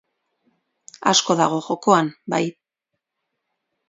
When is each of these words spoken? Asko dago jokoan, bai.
Asko 1.11 1.35
dago 1.41 1.59
jokoan, 1.65 2.09
bai. 2.35 2.39